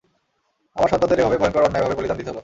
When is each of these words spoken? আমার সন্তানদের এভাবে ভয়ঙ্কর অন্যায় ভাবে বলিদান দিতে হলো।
আমার 0.75 0.89
সন্তানদের 0.89 1.19
এভাবে 1.19 1.37
ভয়ঙ্কর 1.37 1.63
অন্যায় 1.63 1.83
ভাবে 1.83 1.97
বলিদান 1.97 2.17
দিতে 2.17 2.29
হলো। 2.31 2.39